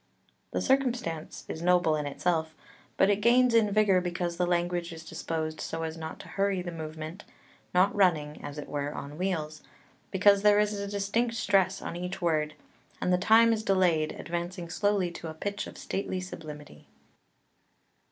[0.49, 2.55] The circumstance is noble in itself,
[2.97, 6.63] but it gains in vigour because the language is disposed so as not to hurry
[6.63, 7.23] the movement,
[7.71, 9.61] not running, as it were, on wheels,
[10.09, 12.55] because there is a distinct stress on each word,
[12.99, 16.87] and the time is delayed, advancing slowly to a pitch of stately sublimity.